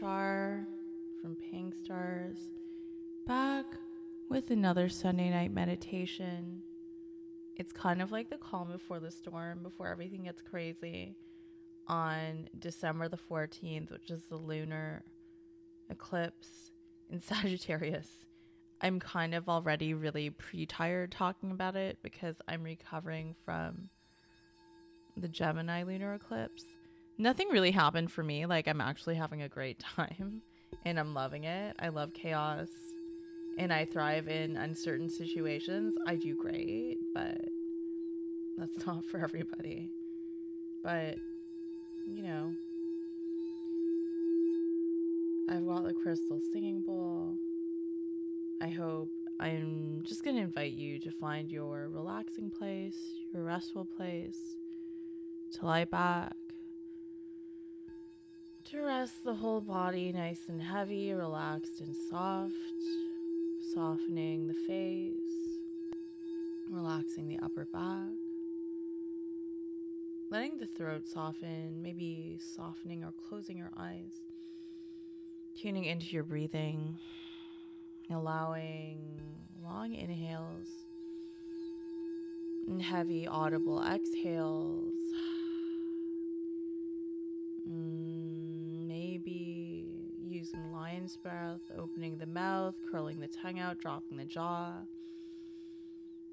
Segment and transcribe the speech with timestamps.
[0.00, 2.38] From Pink Stars,
[3.26, 3.66] back
[4.30, 6.62] with another Sunday night meditation.
[7.58, 11.16] It's kind of like the calm before the storm, before everything gets crazy,
[11.86, 15.04] on December the 14th, which is the lunar
[15.90, 16.70] eclipse
[17.10, 18.08] in Sagittarius.
[18.80, 23.90] I'm kind of already really pre tired talking about it because I'm recovering from
[25.14, 26.64] the Gemini lunar eclipse
[27.20, 28.46] nothing really happened for me.
[28.46, 30.42] Like I'm actually having a great time
[30.84, 31.76] and I'm loving it.
[31.78, 32.68] I love chaos
[33.58, 35.94] and I thrive in uncertain situations.
[36.06, 37.38] I do great, but
[38.56, 39.90] that's not for everybody.
[40.82, 41.16] But
[42.06, 42.54] you know,
[45.48, 47.36] I've got the crystal singing bowl.
[48.62, 52.98] I hope I'm just going to invite you to find your relaxing place,
[53.32, 54.56] your restful place,
[55.52, 56.34] to lie back,
[58.70, 62.54] to rest the whole body nice and heavy, relaxed and soft,
[63.74, 65.58] softening the face,
[66.70, 68.12] relaxing the upper back,
[70.30, 74.20] letting the throat soften, maybe softening or closing your eyes,
[75.60, 76.96] tuning into your breathing,
[78.08, 78.98] allowing
[79.64, 80.68] long inhales
[82.68, 84.94] and heavy audible exhales.
[87.70, 88.09] using
[91.16, 94.72] breath, opening the mouth, curling the tongue out, dropping the jaw.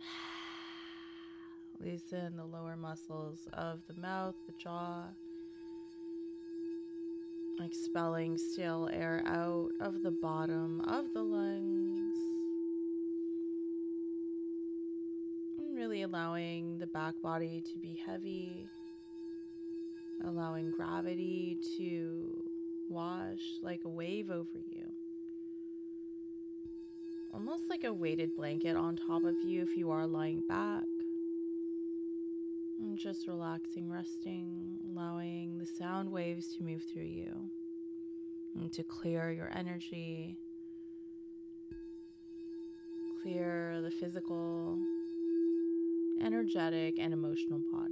[1.80, 5.04] Loosen the lower muscles of the mouth, the jaw.
[7.62, 12.16] Expelling stale air out of the bottom of the lungs.
[15.58, 18.66] And really allowing the back body to be heavy,
[20.24, 22.39] allowing gravity to
[22.90, 24.84] wash like a wave over you.
[27.32, 30.84] Almost like a weighted blanket on top of you if you are lying back.
[32.80, 37.32] And just relaxing, resting, allowing the sound waves to move through you
[38.58, 40.36] and to clear your energy,
[43.22, 44.78] clear the physical,
[46.20, 47.89] energetic, and emotional bodies.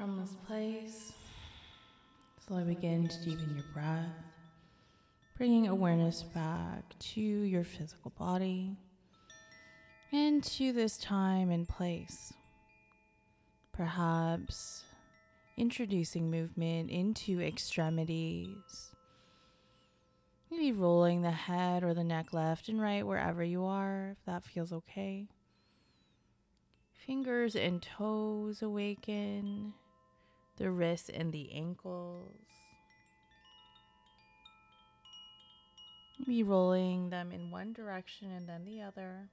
[0.00, 1.12] From this place,
[2.46, 4.06] slowly begin to deepen your breath,
[5.36, 8.78] bringing awareness back to your physical body
[10.10, 12.32] and to this time and place.
[13.74, 14.84] Perhaps
[15.58, 18.94] introducing movement into extremities.
[20.50, 24.44] Maybe rolling the head or the neck left and right wherever you are, if that
[24.44, 25.28] feels okay.
[27.06, 29.74] Fingers and toes awaken,
[30.60, 32.36] the wrists and the ankles.
[36.18, 39.30] Maybe rolling them in one direction and then the other.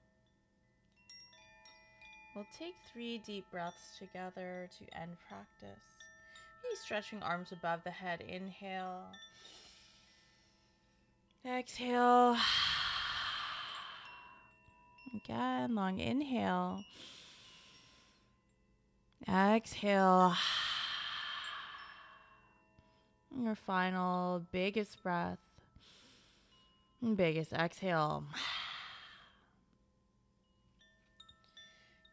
[2.34, 5.84] We'll take three deep breaths together to end practice.
[6.64, 8.22] Maybe stretching arms above the head.
[8.22, 9.08] Inhale.
[11.46, 12.38] Exhale.
[15.14, 16.84] Again, long inhale.
[19.28, 20.36] Exhale.
[23.40, 25.38] Your final biggest breath.
[27.16, 28.24] Biggest exhale.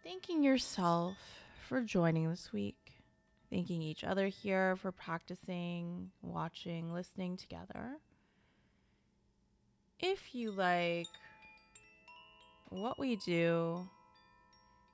[0.04, 1.16] Thanking yourself
[1.66, 2.76] for joining this week.
[3.50, 7.97] Thanking each other here for practicing, watching, listening together.
[10.00, 11.07] If you like
[12.69, 13.88] what we do,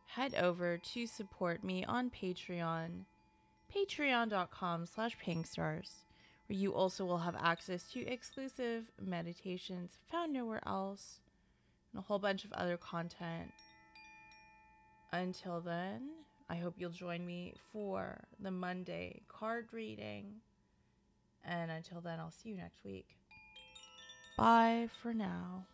[0.07, 3.05] head over to support me on Patreon,
[3.75, 6.10] patreon.com slash pinkstars, where
[6.57, 11.21] you also will have access to exclusive meditations found nowhere else
[11.93, 13.53] and a whole bunch of other content
[15.13, 16.09] until then,
[16.49, 20.35] I hope you'll join me for the Monday card reading.
[21.45, 23.07] And until then, I'll see you next week.
[24.37, 25.65] Bye for now.